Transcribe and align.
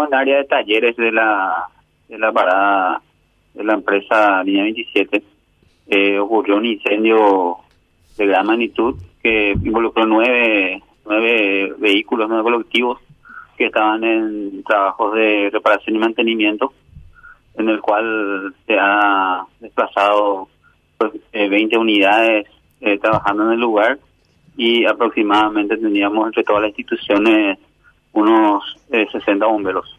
en 0.00 0.06
el 0.08 0.14
área 0.14 0.38
de 0.38 0.44
talleres 0.44 0.96
de 0.96 1.12
la, 1.12 1.68
de 2.08 2.18
la 2.18 2.32
parada 2.32 3.02
de 3.54 3.64
la 3.64 3.74
empresa 3.74 4.42
Línea 4.42 4.64
27, 4.64 5.22
eh, 5.88 6.18
ocurrió 6.18 6.56
un 6.56 6.66
incendio 6.66 7.58
de 8.16 8.26
gran 8.26 8.46
magnitud 8.46 8.96
que 9.22 9.52
involucró 9.52 10.06
nueve, 10.06 10.82
nueve 11.04 11.74
vehículos, 11.78 12.28
nueve 12.28 12.44
colectivos 12.44 12.98
que 13.56 13.66
estaban 13.66 14.02
en 14.02 14.64
trabajos 14.64 15.14
de 15.14 15.50
reparación 15.52 15.96
y 15.96 15.98
mantenimiento, 15.98 16.72
en 17.56 17.68
el 17.68 17.80
cual 17.80 18.54
se 18.66 18.76
ha 18.80 19.44
desplazado 19.60 20.48
pues, 20.96 21.12
20 21.32 21.76
unidades 21.76 22.46
eh, 22.80 22.98
trabajando 22.98 23.44
en 23.44 23.52
el 23.52 23.60
lugar 23.60 23.98
y 24.56 24.84
aproximadamente 24.86 25.76
teníamos 25.76 26.26
entre 26.26 26.44
todas 26.44 26.62
las 26.62 26.70
instituciones 26.70 27.58
unos 28.12 28.62
eh, 28.90 29.06
60 29.10 29.46
bomberos. 29.46 29.98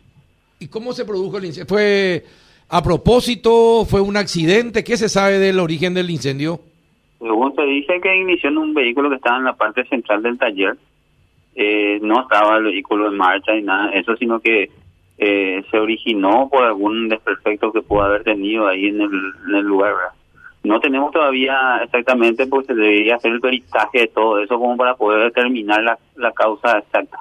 ¿Y 0.59 0.67
cómo 0.67 0.93
se 0.93 1.05
produjo 1.05 1.37
el 1.37 1.45
incendio? 1.45 1.67
¿Fue 1.67 2.23
a 2.69 2.81
propósito? 2.81 3.85
¿Fue 3.85 4.01
un 4.01 4.17
accidente? 4.17 4.83
¿Qué 4.83 4.97
se 4.97 5.09
sabe 5.09 5.39
del 5.39 5.59
origen 5.59 5.93
del 5.93 6.09
incendio? 6.09 6.59
Según 7.19 7.55
se 7.55 7.63
dice 7.63 7.99
que 8.01 8.15
inició 8.15 8.49
en 8.49 8.57
un 8.57 8.73
vehículo 8.73 9.09
que 9.09 9.15
estaba 9.15 9.37
en 9.37 9.45
la 9.45 9.53
parte 9.53 9.85
central 9.85 10.21
del 10.23 10.37
taller, 10.37 10.77
eh, 11.55 11.99
no 12.01 12.21
estaba 12.21 12.57
el 12.57 12.63
vehículo 12.63 13.07
en 13.07 13.17
marcha 13.17 13.53
ni 13.53 13.61
nada 13.61 13.91
eso, 13.91 14.15
sino 14.17 14.39
que 14.39 14.69
eh, 15.17 15.63
se 15.69 15.77
originó 15.77 16.49
por 16.51 16.63
algún 16.63 17.09
desperfecto 17.09 17.71
que 17.71 17.81
pudo 17.81 18.01
haber 18.01 18.23
tenido 18.23 18.67
ahí 18.67 18.87
en 18.87 19.01
el, 19.01 19.11
en 19.47 19.55
el 19.55 19.65
lugar. 19.65 19.93
¿verdad? 19.95 20.13
No 20.63 20.79
tenemos 20.79 21.11
todavía 21.11 21.81
exactamente, 21.83 22.47
porque 22.47 22.67
se 22.67 22.73
debería 22.75 23.15
hacer 23.15 23.33
el 23.33 23.41
peritaje 23.41 23.99
de 23.99 24.07
todo 24.07 24.39
eso 24.39 24.57
como 24.57 24.77
para 24.77 24.95
poder 24.95 25.25
determinar 25.25 25.83
la, 25.83 25.99
la 26.15 26.31
causa 26.31 26.79
exacta. 26.79 27.17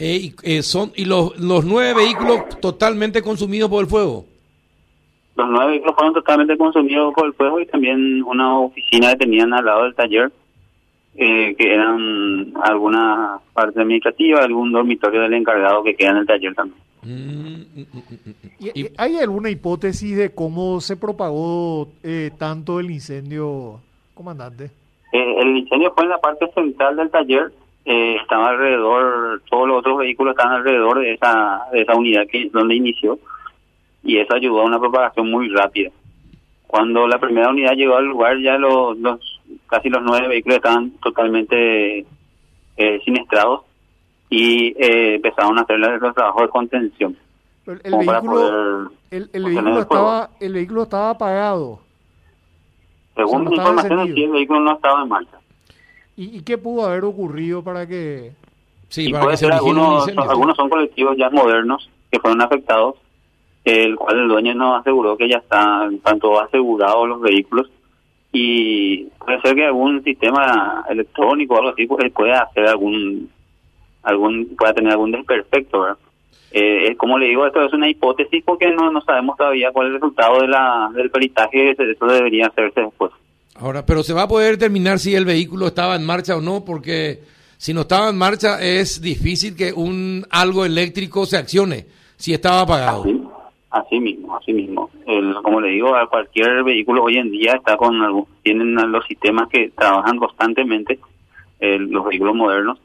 Eh, 0.00 0.16
y, 0.16 0.34
eh, 0.42 0.62
son, 0.62 0.92
¿Y 0.96 1.04
los, 1.04 1.38
los 1.38 1.64
nueve 1.64 1.94
vehículos 1.94 2.58
totalmente 2.60 3.22
consumidos 3.22 3.68
por 3.70 3.82
el 3.84 3.86
fuego? 3.90 4.24
Los 5.36 5.48
nueve 5.48 5.72
vehículos 5.72 5.94
fueron 5.94 6.14
totalmente 6.14 6.56
consumidos 6.56 7.14
por 7.14 7.26
el 7.26 7.34
fuego 7.34 7.60
y 7.60 7.66
también 7.66 8.22
una 8.24 8.58
oficina 8.58 9.10
que 9.12 9.18
tenían 9.18 9.52
al 9.52 9.64
lado 9.64 9.84
del 9.84 9.94
taller, 9.94 10.32
eh, 11.16 11.54
que 11.56 11.74
eran 11.74 12.52
alguna 12.62 13.38
parte 13.52 13.80
administrativa, 13.80 14.40
algún 14.42 14.72
dormitorio 14.72 15.20
del 15.22 15.34
encargado 15.34 15.82
que 15.82 15.94
queda 15.94 16.10
en 16.10 16.16
el 16.18 16.26
taller 16.26 16.54
también. 16.54 16.80
Mm, 17.02 17.80
mm, 17.80 17.80
mm. 17.80 18.32
¿Y- 18.58 18.80
y 18.82 18.88
¿Hay 18.98 19.16
alguna 19.16 19.48
hipótesis 19.50 20.16
de 20.16 20.30
cómo 20.34 20.80
se 20.80 20.96
propagó 20.96 21.88
eh, 22.02 22.30
tanto 22.38 22.78
el 22.80 22.90
incendio, 22.90 23.80
comandante? 24.14 24.64
Eh, 25.12 25.34
el 25.40 25.56
incendio 25.56 25.92
fue 25.94 26.04
en 26.04 26.10
la 26.10 26.18
parte 26.18 26.46
central 26.54 26.96
del 26.96 27.10
taller, 27.10 27.52
eh, 27.84 28.16
estaba 28.20 28.50
alrededor, 28.50 29.42
todos 29.50 29.68
los 29.68 29.78
otros 29.78 29.98
vehículos 29.98 30.32
estaban 30.32 30.56
alrededor 30.58 31.00
de 31.00 31.12
esa, 31.14 31.62
de 31.72 31.82
esa 31.82 31.94
unidad 31.94 32.26
que 32.26 32.50
donde 32.52 32.74
inició 32.74 33.18
y 34.02 34.18
eso 34.18 34.34
ayudó 34.34 34.60
a 34.60 34.64
una 34.64 34.78
propagación 34.78 35.30
muy 35.30 35.48
rápida. 35.48 35.90
Cuando 36.66 37.08
la 37.08 37.18
primera 37.18 37.50
unidad 37.50 37.72
llegó 37.72 37.96
al 37.96 38.06
lugar 38.06 38.38
ya 38.40 38.56
los, 38.56 38.96
los 38.98 39.40
casi 39.66 39.88
los 39.88 40.02
nueve 40.02 40.28
vehículos 40.28 40.56
estaban 40.56 40.90
totalmente 41.02 42.06
eh, 42.76 43.00
siniestrados 43.04 43.62
y 44.28 44.68
eh, 44.78 45.16
empezaron 45.16 45.58
a 45.58 45.62
hacer 45.62 45.78
los 45.78 46.14
trabajos 46.14 46.42
de 46.42 46.48
contención. 46.48 47.16
El, 47.66 47.98
vehículo, 47.98 48.90
el, 49.10 49.30
el 49.32 49.78
estaba, 49.78 50.30
el 50.40 50.52
vehículo 50.54 50.82
estaba 50.84 51.10
apagado. 51.10 51.80
Según 53.16 53.44
no 53.44 53.50
mi 53.50 53.56
estaba 53.56 53.82
información, 53.82 54.24
el 54.24 54.30
vehículo 54.30 54.60
no 54.60 54.72
estaba 54.74 55.02
en 55.02 55.08
marcha. 55.08 55.39
¿Y, 56.20 56.36
y 56.36 56.40
qué 56.42 56.58
pudo 56.58 56.84
haber 56.84 57.04
ocurrido 57.04 57.64
para 57.64 57.86
que... 57.86 58.32
Sí, 58.90 59.08
y 59.08 59.12
para 59.12 59.24
puede 59.24 59.34
que 59.36 59.38
ser 59.38 59.52
algunos, 59.52 60.00
incendio. 60.02 60.30
algunos 60.30 60.54
son 60.54 60.68
colectivos 60.68 61.16
ya 61.16 61.30
modernos 61.30 61.88
que 62.10 62.20
fueron 62.20 62.42
afectados, 62.42 62.96
el 63.64 63.96
cual 63.96 64.18
el 64.18 64.28
dueño 64.28 64.54
nos 64.54 64.82
aseguró 64.82 65.16
que 65.16 65.30
ya 65.30 65.38
están 65.38 65.98
tanto 66.00 66.38
asegurados 66.38 67.08
los 67.08 67.22
vehículos 67.22 67.70
y 68.32 69.04
puede 69.04 69.40
ser 69.40 69.54
que 69.54 69.64
algún 69.64 70.04
sistema 70.04 70.84
electrónico 70.90 71.54
o 71.54 71.56
algo 71.56 71.70
así 71.70 71.86
pues, 71.86 72.12
pueda 72.12 72.42
hacer 72.42 72.66
algún 72.66 73.30
algún 74.02 74.54
pueda 74.58 74.74
tener 74.74 74.92
algún 74.92 75.12
desperfecto 75.12 75.80
¿verdad? 75.80 75.98
Eh, 76.52 76.96
como 76.96 77.18
le 77.18 77.26
digo 77.26 77.46
esto 77.46 77.62
es 77.62 77.72
una 77.72 77.88
hipótesis 77.88 78.44
porque 78.44 78.70
no 78.70 78.92
no 78.92 79.00
sabemos 79.00 79.38
todavía 79.38 79.72
cuál 79.72 79.86
es 79.86 79.94
el 79.94 80.00
resultado 80.00 80.40
de 80.40 80.48
la 80.48 80.90
del 80.94 81.10
peritaje 81.10 81.70
eso 81.70 82.06
debería 82.06 82.48
hacerse 82.48 82.82
después 82.82 83.10
Ahora, 83.56 83.84
pero 83.84 84.02
se 84.02 84.12
va 84.14 84.22
a 84.22 84.28
poder 84.28 84.52
determinar 84.52 84.98
si 84.98 85.14
el 85.14 85.24
vehículo 85.24 85.66
estaba 85.68 85.96
en 85.96 86.04
marcha 86.06 86.36
o 86.36 86.40
no, 86.40 86.64
porque 86.64 87.20
si 87.58 87.74
no 87.74 87.82
estaba 87.82 88.08
en 88.08 88.16
marcha 88.16 88.62
es 88.62 89.00
difícil 89.02 89.54
que 89.54 89.72
un 89.72 90.24
algo 90.30 90.64
eléctrico 90.64 91.26
se 91.26 91.36
accione 91.36 91.86
si 92.16 92.32
estaba 92.32 92.62
apagado. 92.62 93.04
Así, 93.70 94.00
mismo, 94.00 94.36
así 94.36 94.52
mismo. 94.52 94.90
El, 95.06 95.34
como 95.44 95.60
le 95.60 95.68
digo, 95.68 95.94
a 95.94 96.08
cualquier 96.08 96.64
vehículo 96.64 97.04
hoy 97.04 97.18
en 97.18 97.30
día 97.30 97.52
está 97.54 97.76
con 97.76 98.00
algún- 98.02 98.26
tienen 98.42 98.74
los 98.90 99.04
sistemas 99.06 99.48
que 99.48 99.70
trabajan 99.76 100.16
constantemente, 100.16 100.98
los 101.60 102.04
vehículos 102.06 102.34
modernos, 102.34 102.78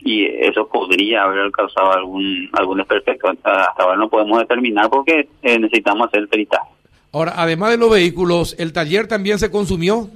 y 0.00 0.24
eso 0.26 0.68
podría 0.68 1.22
haber 1.22 1.50
causado 1.52 1.92
algún 1.92 2.50
algún 2.52 2.78
desperfecto. 2.78 3.28
Hasta 3.30 3.64
hasta 3.66 3.82
ahora 3.84 3.96
no 3.96 4.08
podemos 4.10 4.38
determinar 4.40 4.90
porque 4.90 5.28
eh, 5.42 5.58
necesitamos 5.58 6.08
hacer 6.08 6.20
el 6.20 6.28
peritaje. 6.28 6.68
Ahora, 7.16 7.32
además 7.36 7.70
de 7.70 7.78
los 7.78 7.88
vehículos, 7.90 8.54
¿el 8.58 8.74
taller 8.74 9.06
también 9.08 9.38
se 9.38 9.50
consumió? 9.50 10.10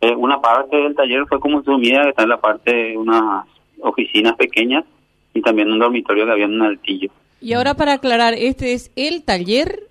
Eh, 0.00 0.14
una 0.16 0.40
parte 0.40 0.74
del 0.74 0.94
taller 0.94 1.26
fue 1.28 1.38
consumida, 1.38 2.02
que 2.04 2.08
está 2.08 2.22
en 2.22 2.30
la 2.30 2.40
parte 2.40 2.74
de 2.74 2.96
unas 2.96 3.44
oficinas 3.82 4.36
pequeñas 4.36 4.84
y 5.34 5.42
también 5.42 5.70
un 5.70 5.78
dormitorio 5.78 6.24
que 6.24 6.32
había 6.32 6.46
en 6.46 6.54
un 6.54 6.62
altillo. 6.62 7.10
Y 7.42 7.52
ahora 7.52 7.74
para 7.74 7.92
aclarar, 7.92 8.32
¿este 8.32 8.72
es 8.72 8.90
el 8.96 9.22
taller 9.22 9.82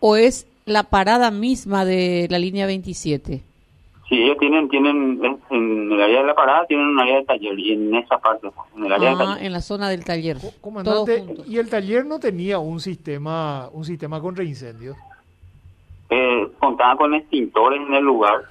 o 0.00 0.16
es 0.16 0.46
la 0.64 0.84
parada 0.84 1.30
misma 1.30 1.84
de 1.84 2.28
la 2.30 2.38
línea 2.38 2.64
27? 2.64 3.42
Sí, 4.08 4.14
ellos 4.22 4.38
tienen, 4.38 4.70
tienen 4.70 5.20
en- 5.22 5.38
en 5.50 5.92
el 5.92 6.00
área 6.00 6.20
de 6.22 6.26
la 6.28 6.34
parada 6.34 6.64
tienen 6.66 6.86
un 6.86 6.98
área 6.98 7.16
de 7.18 7.24
taller 7.26 7.58
y 7.58 7.72
en 7.72 7.94
esa 7.94 8.16
parte, 8.16 8.48
en 8.74 8.86
el 8.86 8.90
área 8.92 9.10
de 9.10 9.16
Ah, 9.16 9.18
taller. 9.18 9.44
en 9.44 9.52
la 9.52 9.60
zona 9.60 9.90
del 9.90 10.02
taller. 10.02 10.38
Co- 10.38 10.52
Comandante, 10.62 11.26
y 11.46 11.58
el 11.58 11.68
taller 11.68 12.06
no 12.06 12.18
tenía 12.20 12.58
un 12.58 12.80
sistema, 12.80 13.68
un 13.70 13.84
sistema 13.84 14.18
contra 14.22 14.42
incendios. 14.42 14.96
Contaba 16.66 16.96
con 16.96 17.14
extintores 17.14 17.80
en 17.80 17.94
el 17.94 18.02
lugar, 18.02 18.42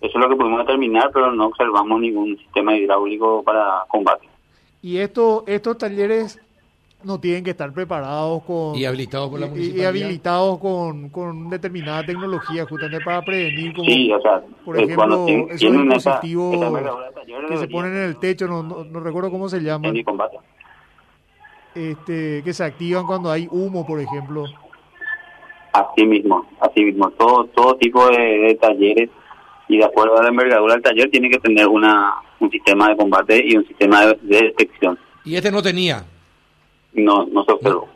eso 0.00 0.18
es 0.18 0.24
lo 0.24 0.28
que 0.28 0.36
pudimos 0.36 0.60
determinar, 0.60 1.10
pero 1.12 1.32
no 1.32 1.46
observamos 1.46 2.00
ningún 2.00 2.36
sistema 2.38 2.76
hidráulico 2.76 3.42
para 3.42 3.84
combate. 3.88 4.28
Y 4.80 4.98
esto, 4.98 5.42
estos 5.48 5.76
talleres 5.76 6.40
no 7.02 7.18
tienen 7.18 7.42
que 7.42 7.50
estar 7.50 7.72
preparados 7.72 8.42
con 8.44 8.76
Y 8.76 8.84
habilitados 8.84 9.28
por 9.28 9.40
la 9.40 9.48
y- 9.56 9.82
habilitados 9.84 10.58
con, 10.58 11.08
con 11.08 11.50
determinada 11.50 12.04
tecnología 12.04 12.64
justamente 12.64 13.04
para 13.04 13.24
prevenir 13.24 13.74
como 13.74 13.90
Sí, 13.90 14.12
o 14.12 14.20
sea, 14.20 14.42
por 14.64 14.78
eh, 14.78 14.84
ejemplo 14.84 15.26
esos 15.48 15.58
tienen 15.58 15.92
esa, 15.92 16.10
dispositivos 16.20 16.54
esa 16.54 17.48
que 17.48 17.56
se 17.56 17.68
ponen 17.68 17.92
en 17.96 18.02
el 18.04 18.16
techo 18.16 18.46
no, 18.46 18.62
no, 18.62 18.84
no 18.84 19.00
recuerdo 19.00 19.30
cómo 19.30 19.48
se 19.48 19.56
en 19.58 19.64
llaman 19.64 19.96
este 21.74 22.42
que 22.44 22.52
se 22.52 22.64
activan 22.64 23.04
cuando 23.04 23.30
hay 23.30 23.48
humo 23.50 23.84
por 23.84 24.00
ejemplo 24.00 24.48
Así 25.74 26.06
mismo, 26.06 26.46
así 26.60 26.84
mismo, 26.84 27.10
todo 27.10 27.46
todo 27.46 27.76
tipo 27.76 28.08
de, 28.08 28.16
de 28.16 28.54
talleres 28.54 29.10
y 29.68 29.78
de 29.78 29.84
acuerdo 29.84 30.16
a 30.16 30.22
la 30.22 30.28
envergadura 30.28 30.74
del 30.74 30.82
taller 30.82 31.10
tiene 31.10 31.28
que 31.28 31.38
tener 31.40 31.66
una 31.66 32.14
un 32.38 32.48
sistema 32.50 32.88
de 32.88 32.96
combate 32.96 33.42
y 33.44 33.56
un 33.56 33.66
sistema 33.66 34.06
de, 34.06 34.18
de 34.22 34.42
detección. 34.42 34.96
Y 35.24 35.34
este 35.34 35.50
no 35.50 35.62
tenía. 35.62 36.04
No, 36.92 37.26
no 37.26 37.44
se 37.44 37.52
observó. 37.52 37.88